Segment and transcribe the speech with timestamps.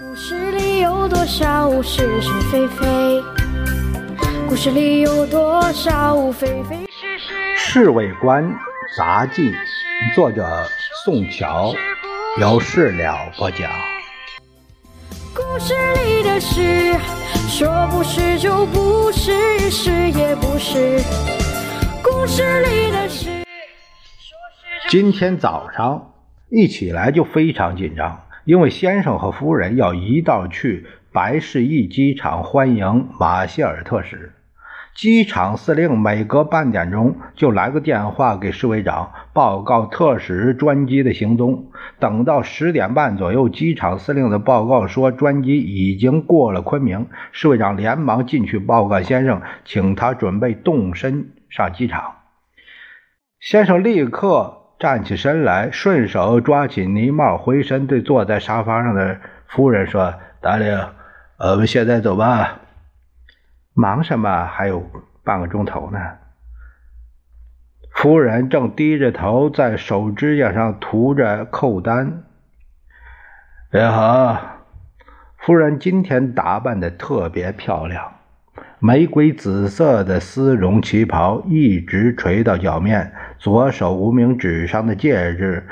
[0.00, 3.22] 故事里有多少是是非非？
[4.48, 7.34] 故事里有多少非非是是？
[7.58, 8.42] 《侍卫官
[8.96, 9.50] 杂记》，
[10.14, 10.48] 作者
[11.04, 11.74] 宋乔，
[12.40, 13.70] 有事了播讲。
[15.34, 15.74] 故事
[16.06, 16.94] 里的事，
[17.50, 21.02] 说不是就不是，是也不是。
[22.02, 23.28] 故事里的事，
[24.16, 24.38] 说
[24.80, 26.14] 是今天早上
[26.50, 34.32] 一起来就非常紧张，因为先生和夫人要一道去白市驿机场欢迎马歇尔特使。
[34.94, 41.70] 机场司令每隔半点钟就来个电话给侍卫长，报告特使专机的行踪。
[41.98, 47.06] 等到十点半左右，机场司令的报告说专机已经过了昆明。
[47.30, 52.16] 侍卫长连忙进去报告先生，请他准备动身上机场。
[53.40, 60.76] 先生立刻站起身来，顺手抓起呢帽，回身对坐在沙发上的夫人说：“达令，
[61.38, 62.58] 我们现在走吧。”
[63.74, 64.44] 忙什么？
[64.44, 64.84] 还有
[65.22, 66.00] 半个钟头呢。
[67.94, 72.24] 夫人正低着头在手指甲上涂着扣单。
[73.72, 74.64] 你好，
[75.38, 78.14] 夫人今天打扮的特别漂亮，
[78.80, 85.66] 玫瑰紫色的丝绒旗袍一直垂到脚面，左手无名指上的戒指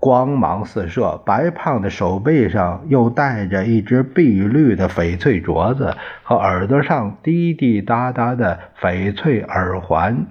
[0.00, 10.28] 光芒四射，白胖的手背上又戴着一只碧绿的翡翠镯子，和耳朵上滴滴答答的翡翠耳环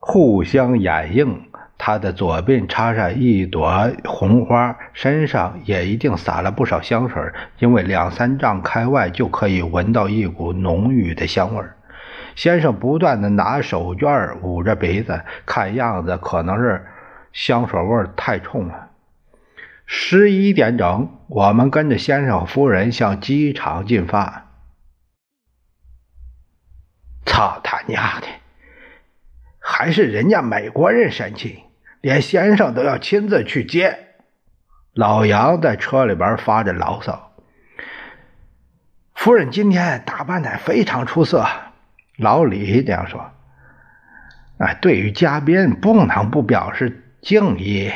[0.00, 1.42] 互相掩映。
[1.78, 7.22] 他的左鬓插上一朵红花，身上也一定撒了不少香水，
[7.60, 11.76] 因为两三丈开外就可以闻到一股浓郁的香味儿。
[12.40, 16.86] 先生不断的拿手绢捂着鼻子，看样子可能是
[17.34, 18.88] 香水味太冲了。
[19.84, 24.46] 十一点整，我们跟着先生夫人向机场进发。
[27.26, 28.26] 操他娘的！
[29.58, 31.64] 还是人家美国人神气，
[32.00, 33.98] 连先生都要亲自去接。
[34.94, 37.32] 老杨在车里边发着牢骚。
[39.14, 41.46] 夫人今天打扮的非常出色。
[42.20, 43.30] 老李这样说
[44.58, 47.90] ：“哎，对于嘉宾不能不表示敬意。”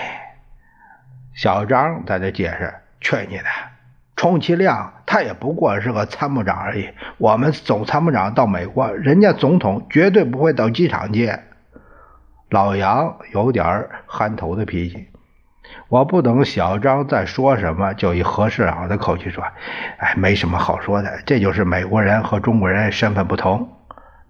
[1.36, 3.44] 小张在这解释：“去你的！
[4.16, 6.88] 充其量他也不过是个参谋长而已。
[7.18, 11.42] 我们总参谋长到美国，人家总统绝对不会到机场接。”
[12.50, 15.08] 老杨有点憨头的脾气。
[15.88, 19.42] 我不等小张再说什么，就以和事佬的口气说
[19.98, 23.68] ：“哎，没什么好说的，这就是美国人和中国人身份不同。”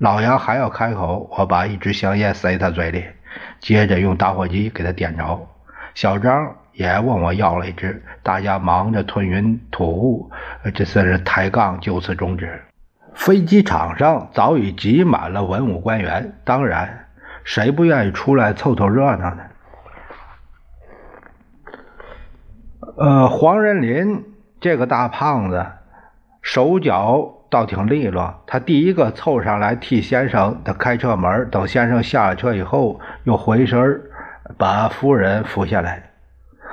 [0.04, 3.06] 老杨还要开口，我把一支香烟塞他嘴里，
[3.58, 5.48] 接着用打火机给他点着。
[5.94, 10.30] 小张也问我要了一支，大家忙着吞云吐雾，
[10.74, 12.62] 这算是抬杠就此终止。
[13.14, 17.06] 飞机场上早已挤满了文武官员，当然，
[17.42, 19.42] 谁不愿意出来凑凑热闹呢？
[22.98, 24.22] 呃，黄仁林
[24.60, 25.64] 这个大胖子，
[26.42, 28.42] 手脚倒挺利落。
[28.48, 34.02] 他第一个凑上来替先生的开车门，等先生下了车以后，又回身
[34.58, 36.10] 把夫人扶下来。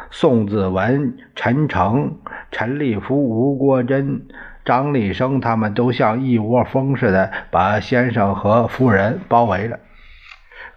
[0.10, 2.18] 宋子文、陈诚、
[2.50, 4.24] 陈立夫、吴国珍、
[4.66, 9.78] 张立生他们都像一窝蜂似的把先生和夫人包围了。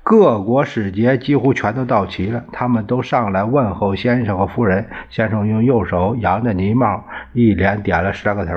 [0.02, 4.84] 各国使节几乎全都到齐了，他们都上来问候先生和夫人。
[5.08, 8.52] 先生用右手扬着呢帽，一连点了十来个头。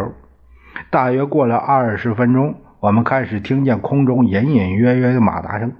[0.89, 5.73] 大约过了二十分钟，我们开始听见空中隐隐约约的马达声。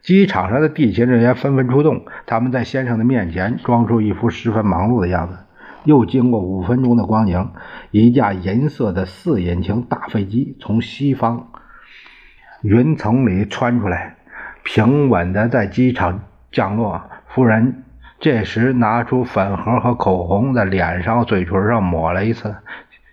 [0.00, 5.38] 机场上的地勤人员纷纷出动，他们在先生的面前装出一副十分忙碌的样子。
[5.84, 7.50] 又经过五分钟的光景，
[7.90, 11.48] 一架银色的四引擎大飞机从西方
[12.62, 14.16] 云层里穿出来。
[14.64, 16.20] 平稳的在机场
[16.52, 17.02] 降落。
[17.28, 17.84] 夫人
[18.20, 22.54] 这时拿出粉盒和口红，在脸上、嘴唇上抹了一次。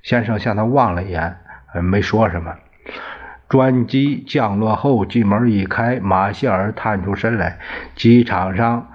[0.05, 1.35] 先生向他望了一眼，
[1.83, 2.53] 没说什么。
[3.49, 7.57] 专机降落后，机门一开，马歇尔探出身来。
[7.95, 8.87] 机场上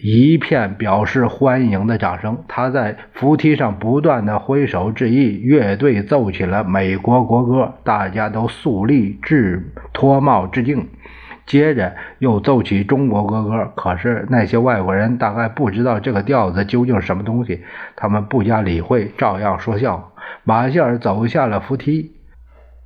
[0.00, 2.44] 一片表示欢迎的掌声。
[2.46, 5.40] 他在扶梯上不断的挥手致意。
[5.40, 10.88] 乐队奏起了美国国歌，大家都肃立致脱帽致敬。
[11.46, 17.62] 接着又奏起中国国歌，可是那些外国人大概不知道这个调子究竟是什么东西，
[17.94, 20.12] 他们不加理会，照样说笑。
[20.42, 22.12] 马歇尔走下了扶梯，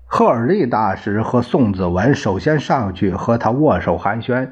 [0.06, 4.48] 赫尔利大使和宋子文首先上去和他握手寒暄。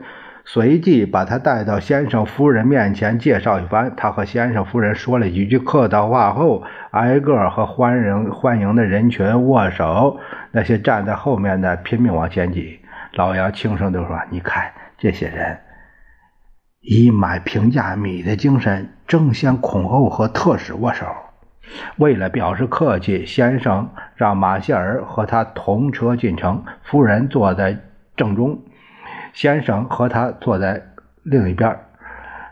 [0.51, 3.93] 随即把他带到先生夫人面前介绍一番。
[3.95, 10.19] 他和先生夫人说了几句客套话后，挨个和欢迎欢迎的人群握手。
[10.53, 12.79] 那些站在后面的拼命往前挤。
[13.13, 15.59] 老姚轻声地说：“你看，这些人
[16.81, 21.07] 以买平价米的精神争先恐后和特使握手。
[21.97, 27.79] 为了表示客气，先生让马歇尔和他同车进城，夫人坐在
[28.17, 28.63] 正中。”
[29.35, 30.83] 先生和他坐在
[31.23, 31.79] 另一边。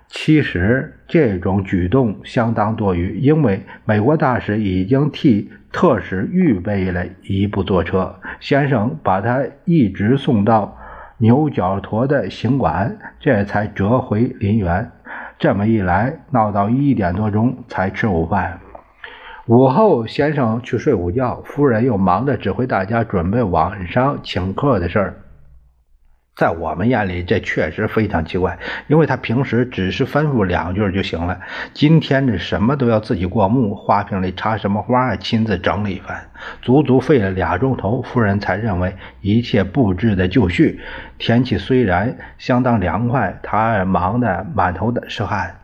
[0.08, 8.14] 其实这种举动相当多余，因为美国大使已经替特使预备了一部坐车。
[8.40, 10.76] 先生把他一直送到
[11.18, 14.90] 牛角沱的行馆，这才折回林园。
[15.38, 18.60] 这么一来，闹到一点多钟才吃午饭。
[19.46, 25.14] 午后，先生去睡午觉，夫人又忙着指挥大家准备晚上请客的事儿。
[26.36, 31.40] 在我们眼里，这确实非常奇怪，因为他平时只是吩咐两句就行了。
[31.72, 36.28] 今天这什么都要自己过目，花瓶里插什么花，亲自整理一番，
[36.60, 40.78] 足足费了俩钟头，夫人才认为一切布置的就绪。
[41.16, 45.60] 天气虽然相当凉快，他忙得满头的是汗。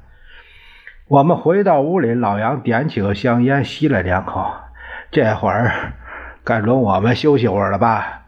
[1.07, 4.51] 我们回到屋里，老杨点起个香烟，吸了两口。
[5.11, 5.93] 这会儿
[6.43, 8.22] 该轮我们休息会儿了吧？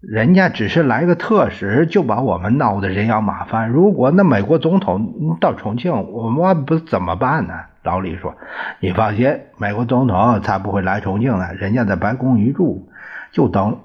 [0.00, 3.68] 人家只是来个特使，就把我们闹得人仰马翻。
[3.68, 7.54] 如果那美国总统到重庆，我们不怎么办呢？
[7.82, 8.36] 老李说
[8.78, 11.52] ：“你放心，美国总统才不会来重庆呢。
[11.54, 12.88] 人家在白宫一住，
[13.32, 13.80] 就等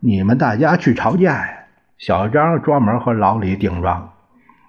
[0.00, 1.34] 你们大家去朝见。”
[1.98, 4.12] 小张专门和老李顶撞：“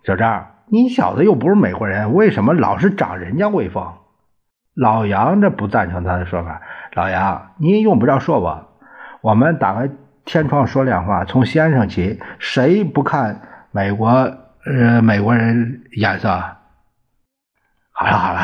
[0.04, 3.88] 小张，你小子又不是美国人，为什么老是长人家威风？”
[4.76, 6.62] 老杨这不赞成他的说法
[6.94, 8.68] ：“老杨，你用不着说我，
[9.22, 9.90] 我们打开。”
[10.30, 13.42] 天窗说亮话，从先生起，谁不看
[13.72, 14.10] 美国
[14.64, 16.30] 呃美国人眼色？
[17.92, 18.40] 好了好了，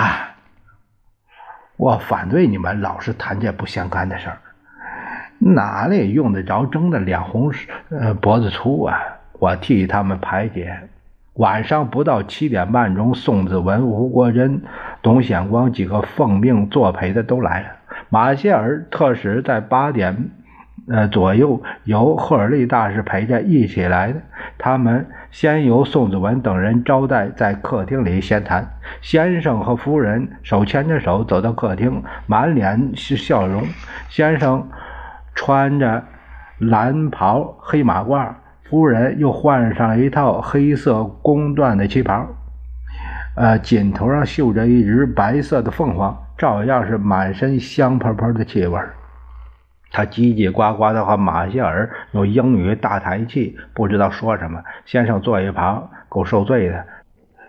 [1.77, 4.37] 我反对你们老是谈这不相干的事儿，
[5.37, 7.53] 哪里用得着争得脸红
[7.91, 8.99] 呃脖子粗啊？
[9.33, 10.89] 我替他们排解。
[11.33, 14.63] 晚上不到七点半钟，宋子文、吴国珍、
[15.03, 17.67] 董显光几个奉命作陪的都来了。
[18.09, 20.31] 马歇尔特使在八点。
[20.87, 24.21] 呃，左右由赫尔利大师陪着一起来的。
[24.57, 28.67] 他们先由宋子文等人招待，在客厅里闲谈。
[29.01, 33.63] 先生和夫人手牵着手走到客厅，满脸是笑容。
[34.09, 34.69] 先生
[35.33, 36.03] 穿着
[36.59, 38.27] 蓝袍黑马褂，
[38.69, 42.27] 夫人又换上了一套黑色工缎的旗袍，
[43.35, 48.79] 呃，锦头上绣着一只白色的凤凰，照样是满身香喷喷的气味。
[49.91, 54.61] 他叽叽呱呱的和马歇尔用英语大谈气，不知道说什么。
[54.85, 56.85] 先生坐一旁，够受罪的，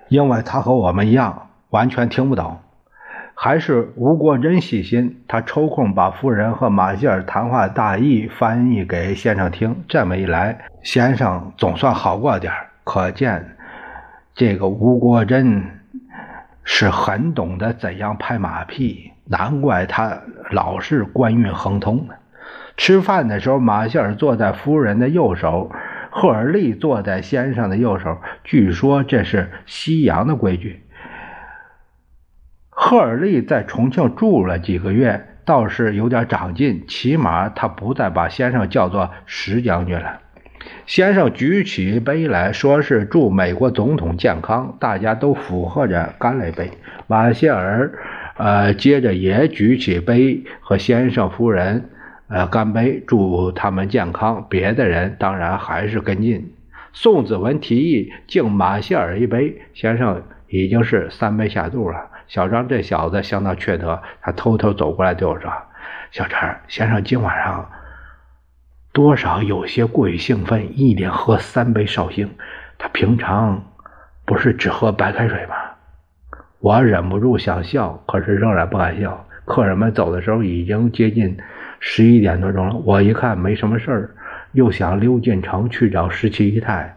[0.08, 2.58] 因为他和我们一样，完全听不懂。
[3.34, 9.84] 还是吴国珍细心，他抽空把夫人和马歇尔谈话大意翻译给先生听。
[9.88, 12.52] 这么一来，先生总算好过点
[12.82, 13.56] 可见，
[14.34, 15.62] 这个吴国珍
[16.64, 20.16] 是很懂得怎样拍马屁，难怪他
[20.50, 22.14] 老是官运亨通呢。
[22.76, 25.70] 吃饭的时候，马歇尔坐在夫人的右手，
[26.10, 28.19] 赫尔利坐在先生的右手。
[28.44, 30.82] 据说这是西洋的规矩。
[32.69, 40.20] 赫尔利在重庆住了几个月，倒是有点长进，起码他不再把先生叫做石将军了。
[40.84, 46.70] 先生举起杯来说是祝美国总统健康，大家都附和着干了一杯。
[47.06, 47.91] 马歇尔，
[48.36, 51.88] 呃，接着也举起杯和先生夫人。
[52.28, 54.46] 呃，干杯，祝他们健康。
[54.48, 56.54] 别的人当然还是跟进。
[56.92, 62.08] 宋子文提议敬马歇尔一杯，先生已经是三杯下肚了。
[62.26, 65.52] 小张这小子相当缺德，他偷偷走过来对我说
[66.10, 67.70] ：“小陈，先生今晚上
[68.92, 72.30] 多少有些过于兴奋，一连喝三杯绍兴。
[72.78, 73.62] 他平常
[74.24, 75.54] 不是只喝白开水吗？”
[76.58, 79.28] 我忍不住想笑，可是仍然不敢笑。
[79.44, 81.38] 客人们走的时候已经接近。
[81.88, 84.10] 十一点多钟了，我一看没什么事儿，
[84.50, 86.96] 又想溜进城去找十七姨太。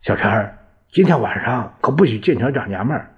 [0.00, 0.52] 小陈，
[0.90, 3.10] 今天晚上可不许进城找娘们儿。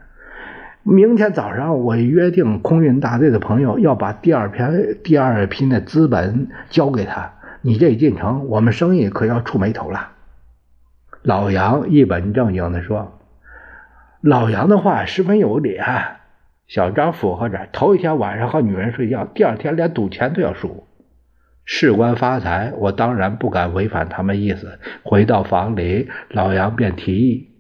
[0.83, 4.61] 明天早上我约定空运大队的朋友要把第二批
[5.05, 7.33] 第二批的资本交给他。
[7.63, 10.11] 你这一进城，我们生意可要触霉头了。
[11.23, 13.21] 老杨一本正经地说
[14.21, 16.17] ：“老杨的话十分有理啊。”
[16.67, 20.85] 小张附和着：“头一天晚上和女人睡觉，第二天连赌钱都要输。”
[21.71, 24.79] 事关发财，我当然不敢违反他们意思。
[25.03, 27.51] 回到房里，老杨便提议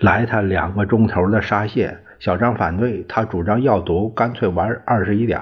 [0.00, 1.98] 来他两个钟头的沙蟹。
[2.18, 5.38] 小张反对，他主张要赌，干脆玩二十一点。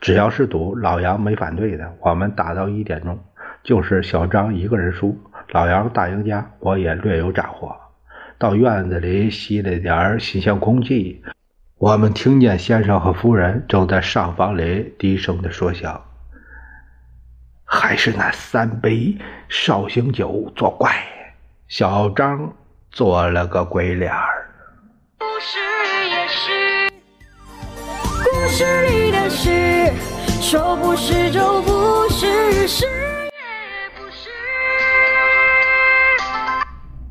[0.00, 1.92] 只要是赌，老杨没反对的。
[2.00, 3.18] 我们打到一点钟，
[3.64, 5.18] 就是小张一个人输，
[5.50, 7.74] 老杨大赢家，我也略有斩获。
[8.38, 11.20] 到院子里吸了点新鲜空气，
[11.78, 16.09] 我们听见先生和夫人正在上房里低声的说笑。
[17.72, 19.16] 还是那三杯
[19.48, 20.92] 绍兴酒作怪。
[21.68, 22.52] 小张
[22.90, 24.50] 做了个鬼脸儿。
[25.16, 25.58] 故事
[26.08, 26.90] 也是，
[28.24, 29.92] 故事里的事，
[30.42, 33.09] 说不是就不是，是。